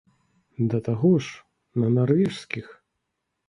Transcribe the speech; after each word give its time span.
Да 0.71 0.79
таго 0.87 1.11
ж, 1.27 1.31
на 1.85 1.93
нарвежскіх! 2.01 2.77